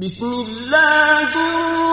بسم 0.00 0.24
الله 0.26 1.22
الرحمن 1.22 1.87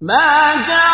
ما 0.00 0.54
جعل 0.68 0.85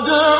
girl. 0.00 0.37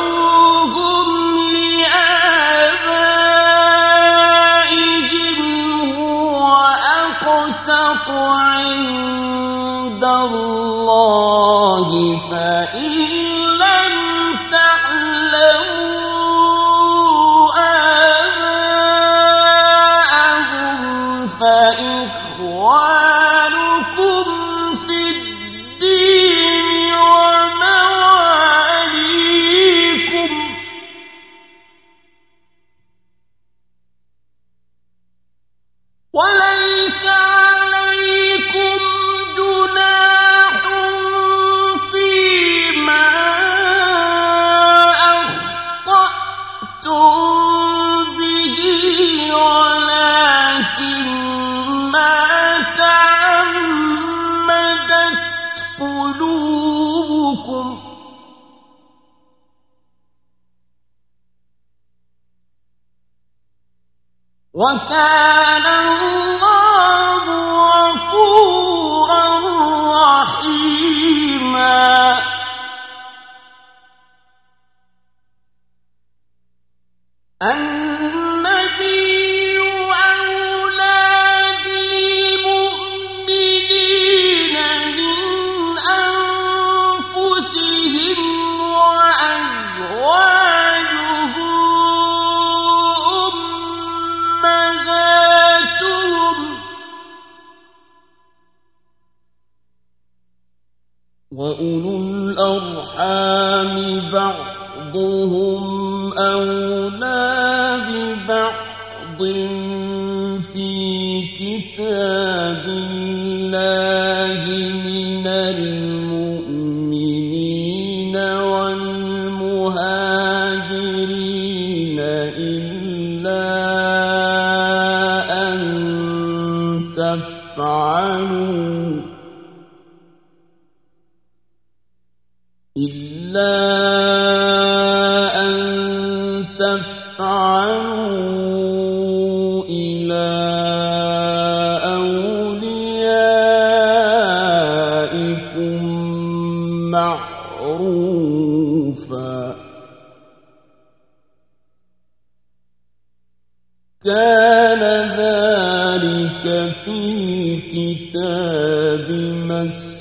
في 156.84 157.57
كتاب 157.72 159.10
مس 159.48 159.97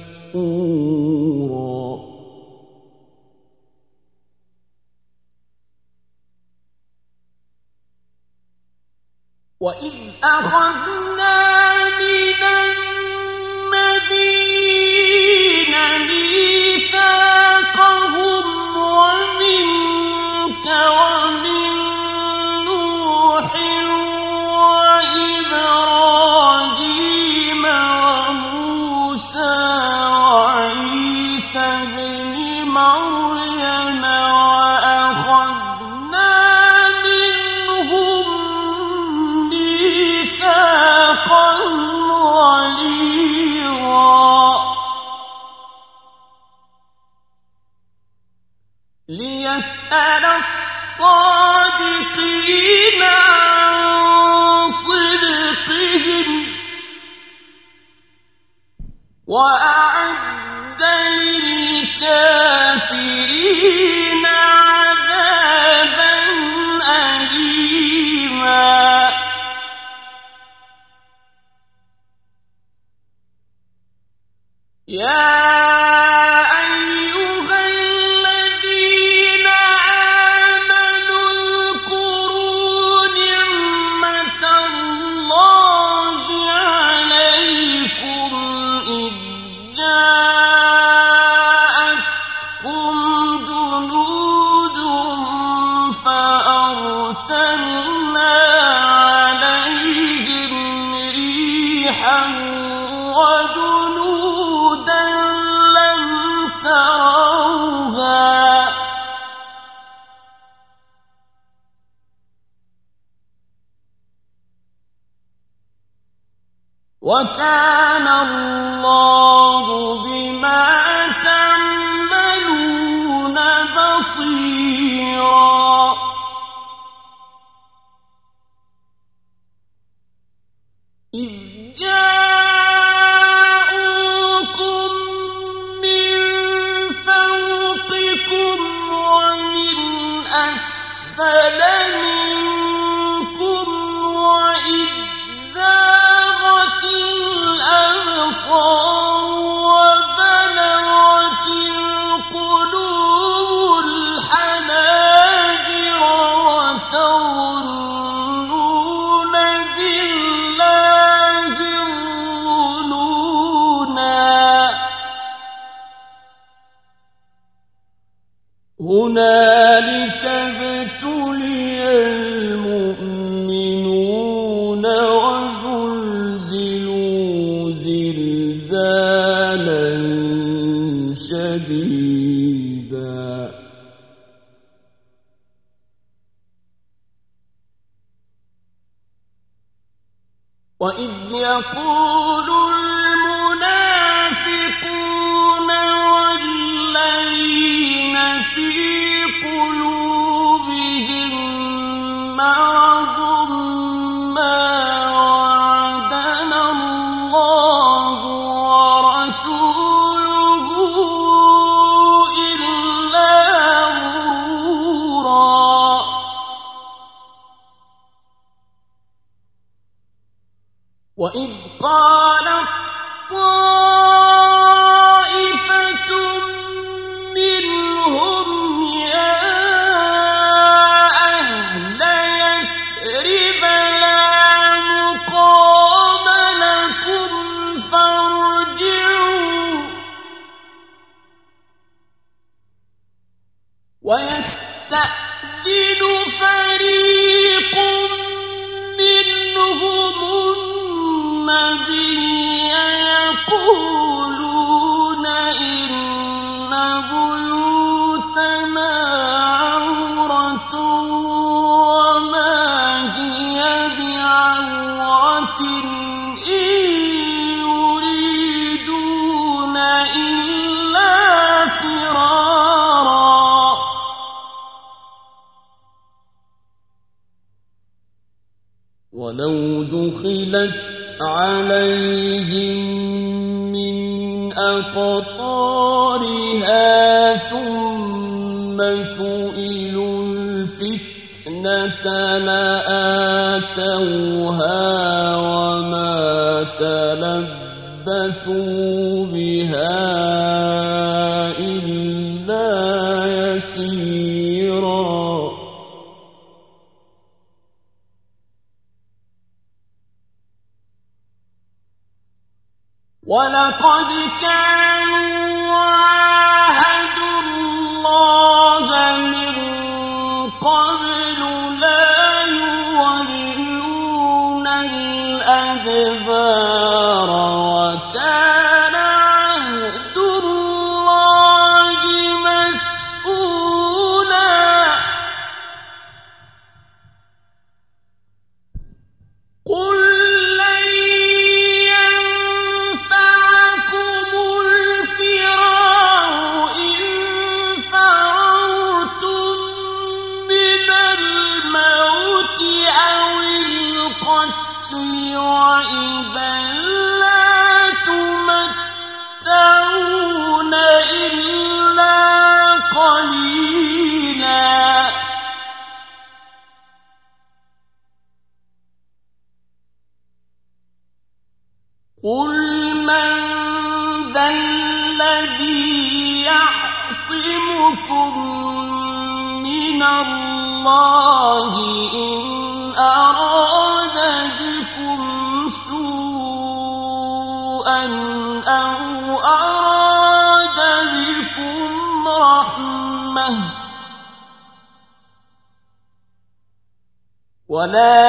ولا 397.77 398.25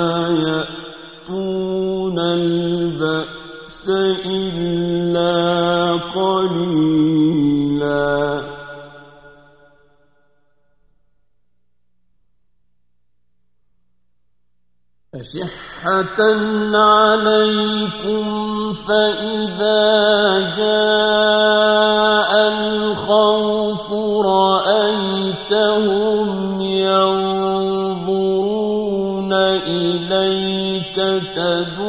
يأتون 0.48 2.18
البأس 2.18 3.90
إلا 4.26 5.46
قليلا 5.92 8.40
أشح 15.14 15.69
عليكم 15.80 18.24
فإذا 18.74 19.82
جاء 20.60 22.30
الخوف 22.36 23.86
رأيتهم 24.20 26.28
ينظرون 26.60 29.32
إليك 29.32 30.96
تدور 31.34 31.79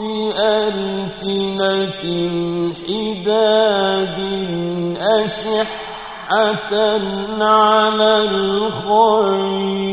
بألسنة 0.00 2.04
حداد 2.86 4.18
أشحة 5.00 5.66
على 7.40 8.14
الخير 8.30 9.89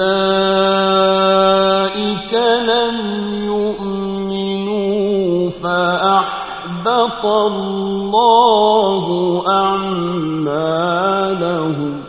أولئك 0.00 2.32
لم 2.68 2.96
يؤمنوا 3.34 5.50
فأحبط 5.50 7.26
الله 7.26 9.04
أعمالهم 9.48 12.00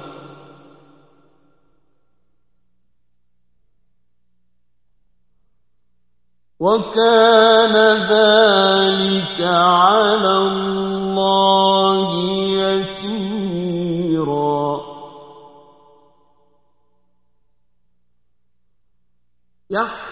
وكان 6.60 7.74
ذلك 8.10 9.42
على 9.50 10.28
الله 10.38 10.67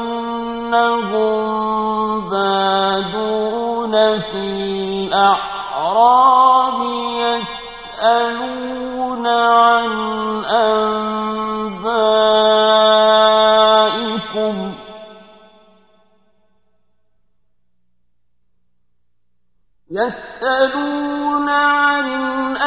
يسألون 20.09 21.49
عن 21.49 22.57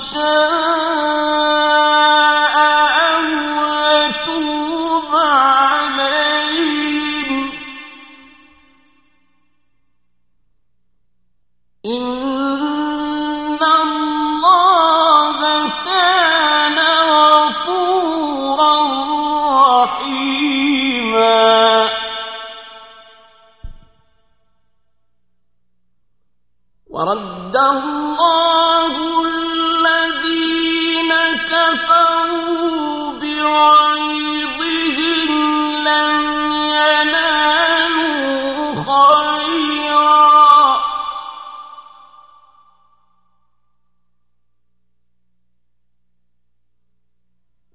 生。 0.00 0.69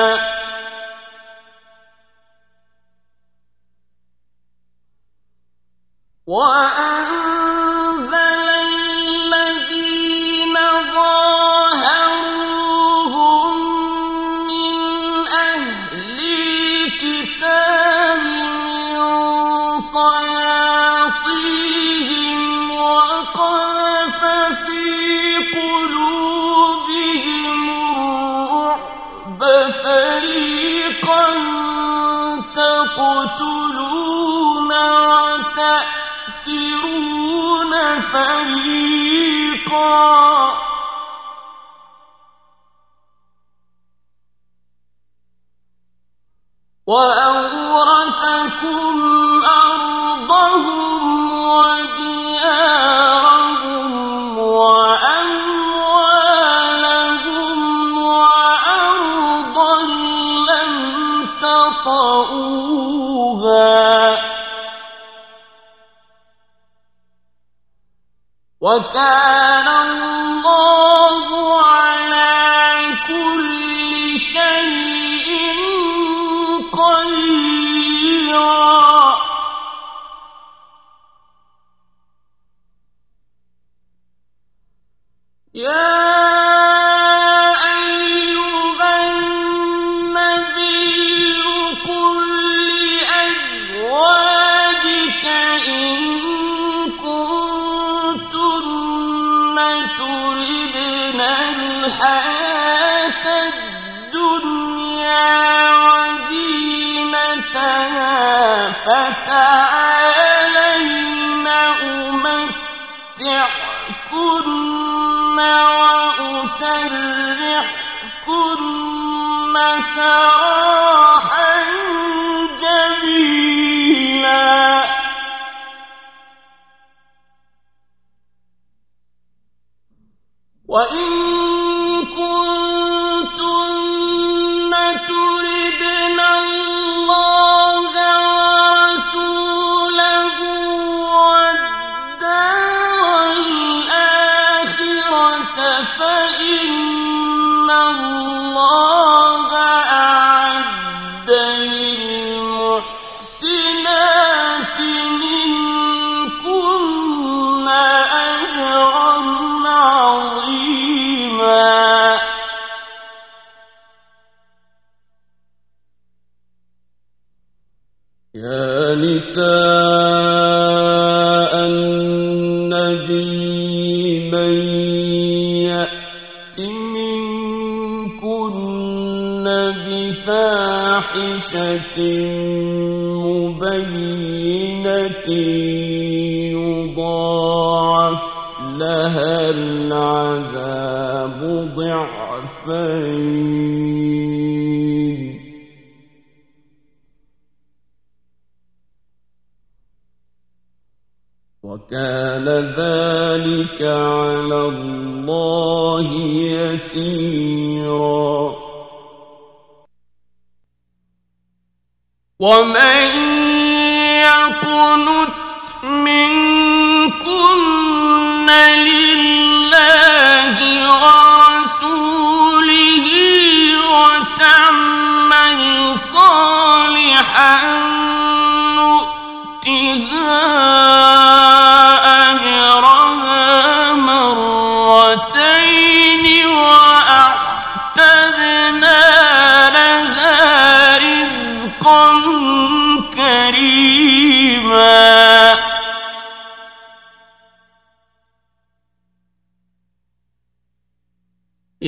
What. 46.89 47.18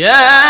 Yeah. 0.02 0.41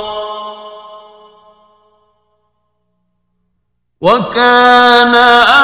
وكان 4.01 5.15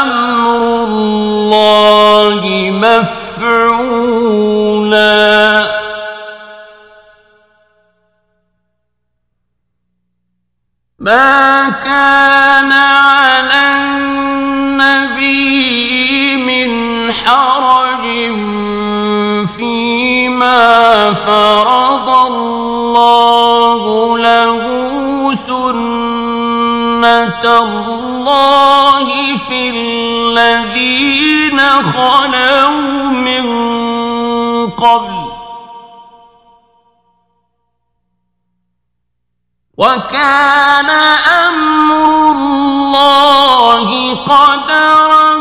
أمر 0.02 0.84
الله 0.84 2.72
مفعولا 2.72 5.25
ما 11.06 11.70
كان 11.84 12.72
على 12.72 13.72
النبي 13.78 16.36
من 16.36 17.12
حرج 17.14 18.04
فيما 19.58 21.14
فرض 21.14 22.10
الله 22.34 24.18
له 24.18 24.62
سنة 25.34 25.60
الله 27.60 29.36
في 29.50 29.70
الذين 29.70 31.60
خلوا 31.84 32.70
من 33.10 33.46
قبل 34.68 35.25
وكان 39.78 40.90
امر 41.40 42.32
الله 43.72 44.14
قدرا 44.14 45.38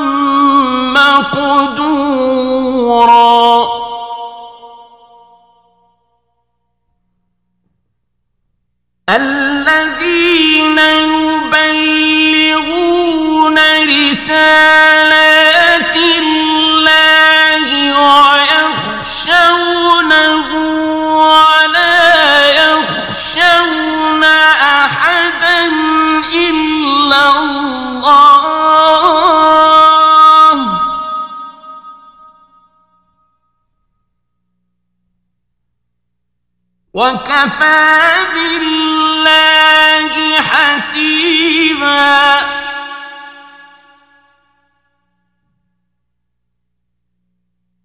مقدورا 0.92 3.64
ألا 9.10 9.43
وكفى 36.94 38.00
بالله 38.35 40.37
حسيبا 40.38 42.40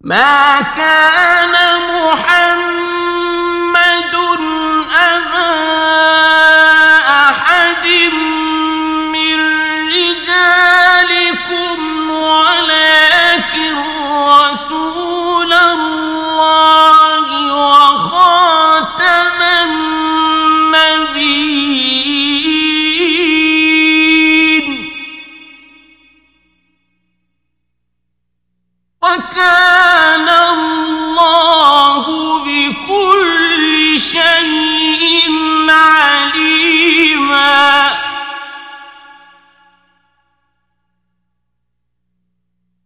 ما 0.00 0.60
كان 0.76 1.52
محمد 1.90 2.69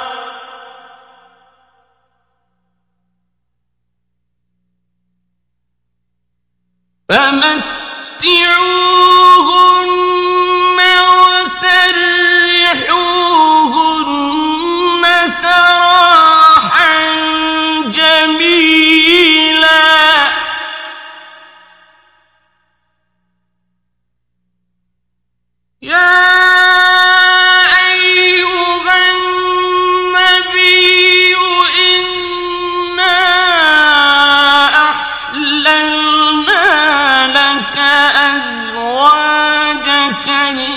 فمتعوهم 7.12 9.81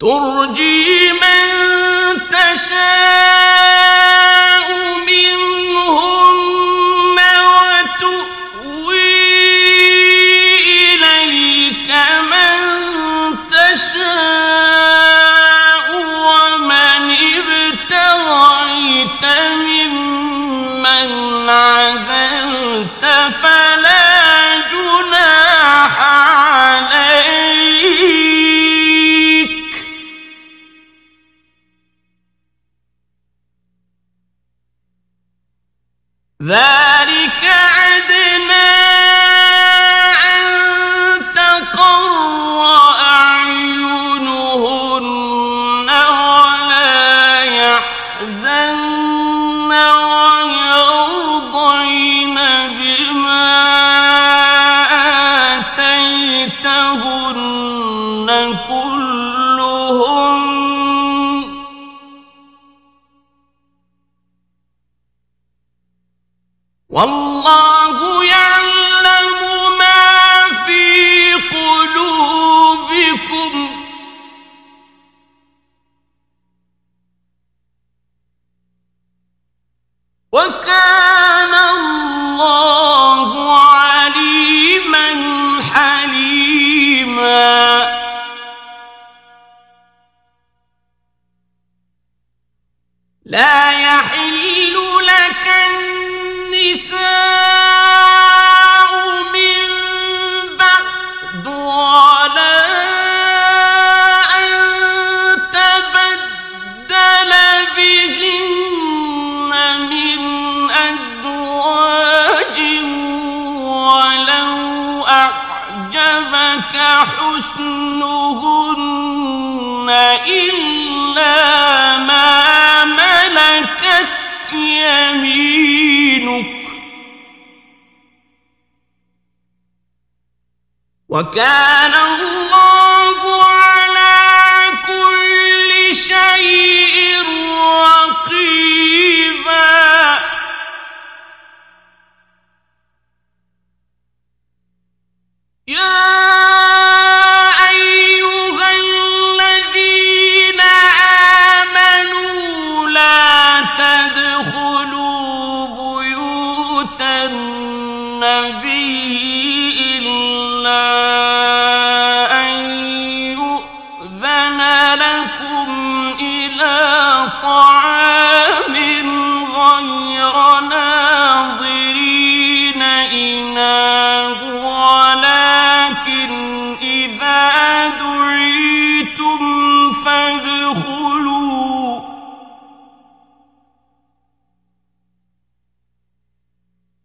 ترجي 0.01 1.13
من 1.13 1.47
تشاء 2.31 3.36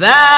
That 0.00 0.29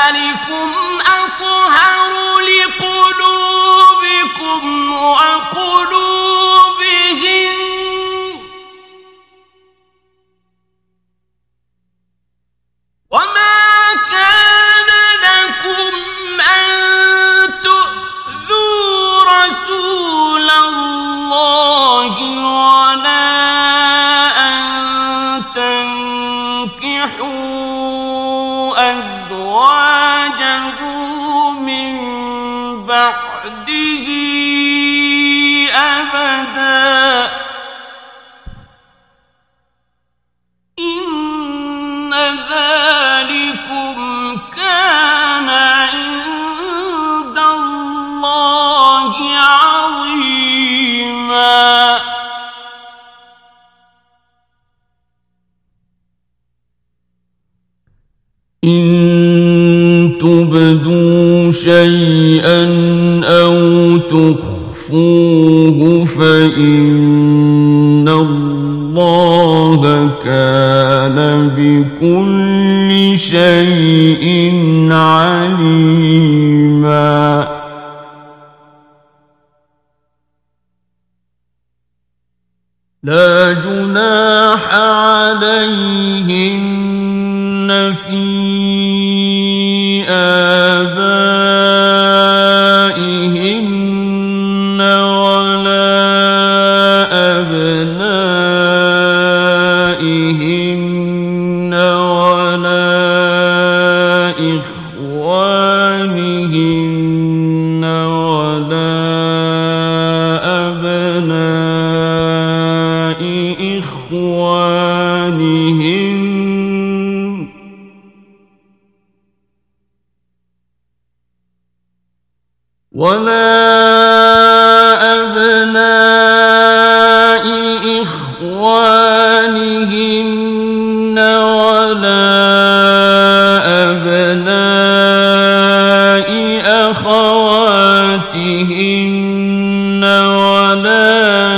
إن 58.64 60.12
تبدوا 60.20 61.50
شيئا 61.50 62.64
أو 63.24 63.96
تخفوه 63.96 66.04
فإن 66.04 68.08
الله 68.08 70.10
كان 70.24 71.48
بكل 71.58 73.18
شيء 73.18 74.56
عليما 74.92 77.48
لا 83.02 83.52
جناح 83.64 84.74
عليهم 84.74 86.71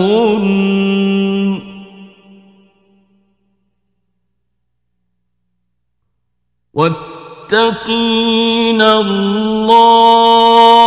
واتقين 6.75 8.83
الله 8.83 10.82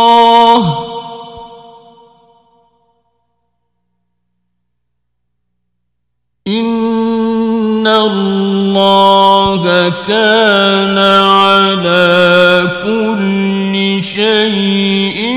وكان 9.86 10.98
على 11.28 12.68
كل 12.84 14.02
شيء 14.02 15.36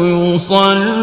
يصلون 0.06 0.99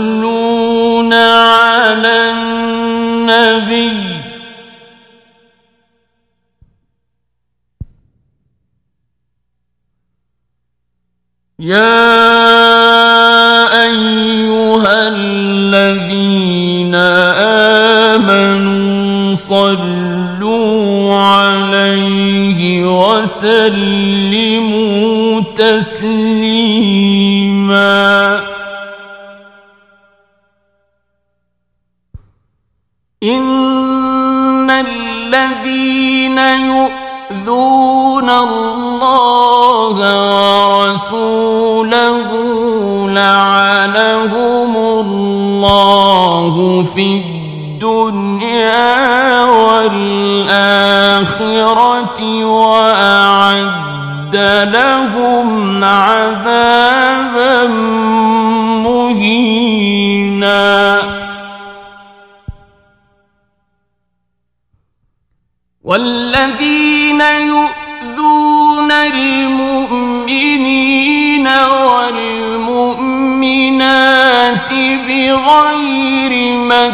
والذين 65.84 67.22
يؤذون 67.22 68.92
المؤمنين 68.92 71.48
والمؤمنات 71.88 74.74
بغير 75.08 76.54
ما 76.58 76.94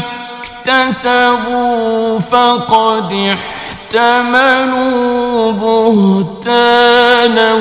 اكتسبوا 0.66 2.20
فقد 2.20 3.14
احتملوا 3.93 5.51
بهتانا 5.51 7.54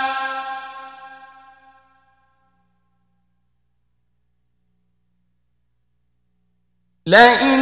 لئن 7.08 7.60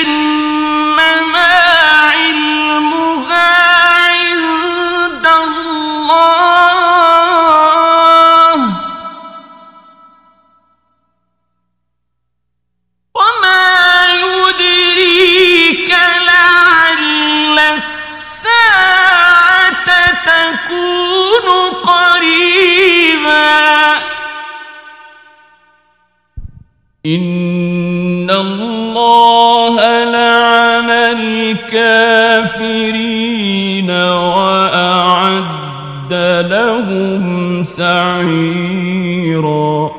إن 0.06 1.01
إن 27.06 28.30
الله 28.30 29.76
لعن 30.04 30.90
الكافرين 31.72 33.92
وأعد 33.92 36.14
لهم 36.50 37.64
سعيرا 37.64 39.92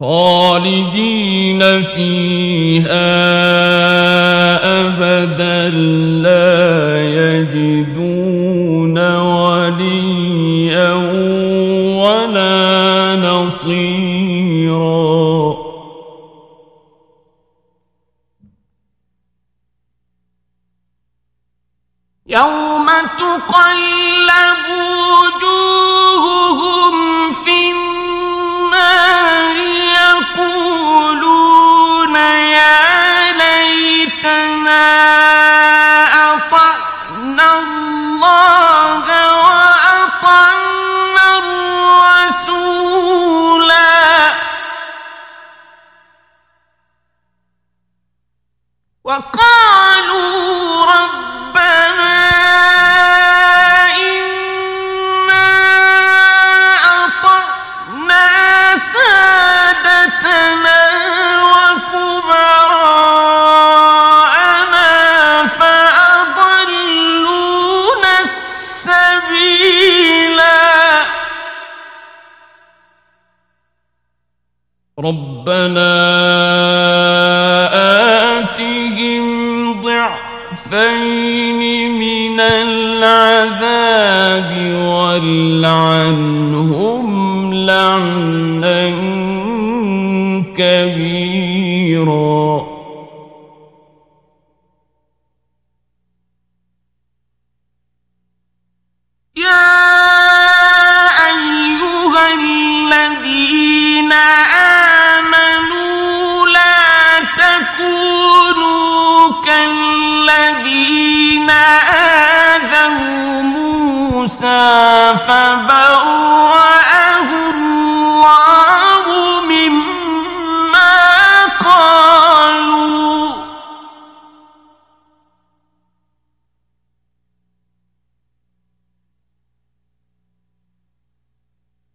خالدين 0.00 1.82
فيه 1.82 2.37
ضل 85.30 85.64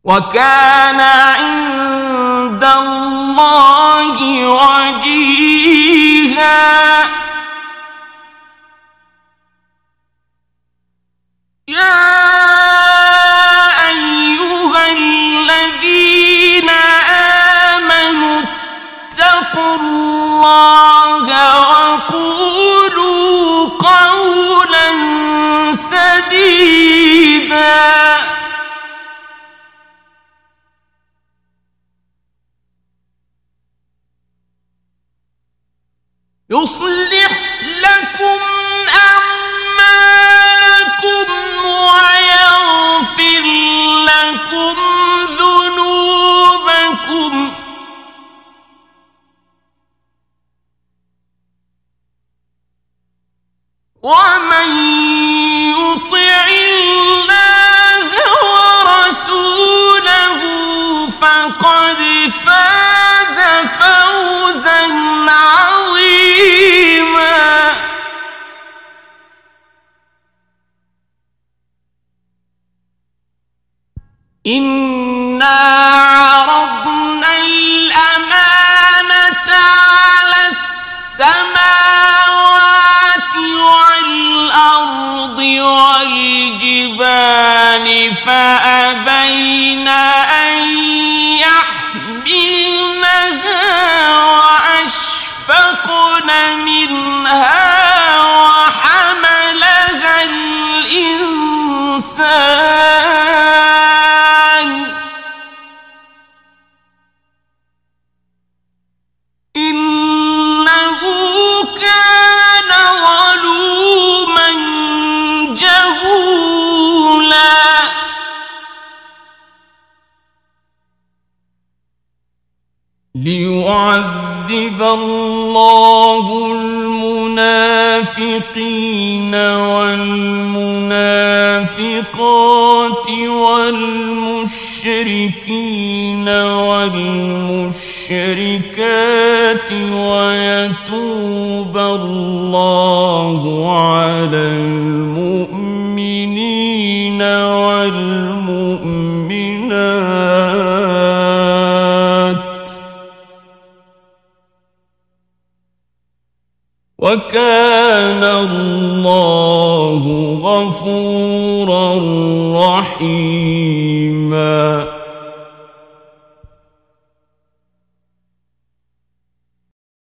وكان 0.06 0.73